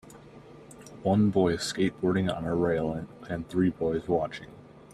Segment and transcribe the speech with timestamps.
[1.03, 4.49] One boy skateboarding on a rail and three boys watching.